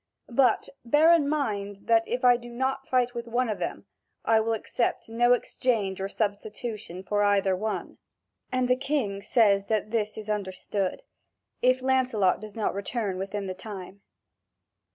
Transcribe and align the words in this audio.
But 0.31 0.67
bear 0.83 1.13
in 1.13 1.29
mind 1.29 1.85
that, 1.85 2.03
if 2.07 2.25
I 2.25 2.35
do 2.35 2.49
not 2.49 2.87
fight 2.87 3.13
with 3.13 3.27
one 3.27 3.49
of 3.49 3.59
them, 3.59 3.85
I 4.25 4.39
will 4.39 4.53
accept 4.53 5.07
no 5.07 5.33
exchange 5.33 6.01
or 6.01 6.09
substitution 6.09 7.03
for 7.03 7.21
either 7.21 7.55
one." 7.55 7.99
And 8.51 8.67
the 8.67 8.75
King 8.75 9.21
says 9.21 9.67
that 9.67 9.91
this 9.91 10.17
is 10.17 10.27
understood, 10.27 11.03
if 11.61 11.83
Lancelot 11.83 12.41
does 12.41 12.55
not 12.55 12.73
return 12.73 13.19
within 13.19 13.45
the 13.45 13.53
time. 13.53 14.01